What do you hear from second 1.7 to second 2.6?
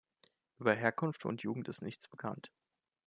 nichts bekannt.